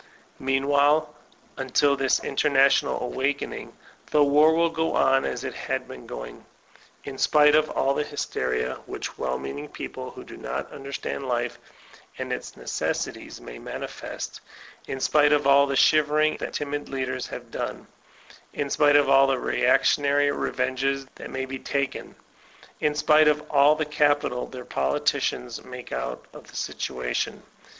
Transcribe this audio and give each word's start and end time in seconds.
Meanwhile, 0.39 1.13
until 1.57 1.95
this 1.95 2.23
international 2.23 2.99
awakening, 3.01 3.77
(he 4.11 4.17
war 4.17 4.55
will 4.55 4.71
go 4.71 4.95
on 4.95 5.25
as 5.25 5.43
it 5.43 5.53
has 5.53 5.83
been 5.83 6.07
going, 6.07 6.43
in 7.03 7.19
spite 7.19 7.53
of 7.53 7.69
all 7.69 7.93
the 7.93 8.03
hysteria 8.03 8.79
which 8.87 9.19
well 9.19 9.37
meaning 9.37 9.67
people, 9.69 10.09
who 10.09 10.23
do 10.23 10.37
not 10.37 10.71
understand 10.71 11.27
life 11.27 11.59
and 12.17 12.33
its 12.33 12.57
necessities, 12.57 13.39
may 13.39 13.59
manifest; 13.59 14.41
in 14.87 14.99
spite 14.99 15.31
of 15.33 15.45
all 15.45 15.67
the 15.67 15.75
shivering 15.75 16.35
that 16.37 16.53
timid 16.53 16.89
leaders 16.89 17.27
have 17.27 17.51
done; 17.51 17.85
in 18.53 18.71
spite 18.71 18.95
of 18.95 19.07
all 19.07 19.27
the 19.27 19.37
reactionary 19.37 20.31
revenges 20.31 21.05
that 21.13 21.29
may 21.29 21.45
be 21.45 21.59
taken; 21.59 22.15
in 22.79 22.95
spite 22.95 23.27
of 23.27 23.43
all 23.51 23.75
the 23.75 23.85
capital 23.85 24.47
politicians 24.67 25.63
make 25.63 25.91
out 25.91 26.25
of 26.33 26.47
the 26.47 26.55
situation. 26.55 27.43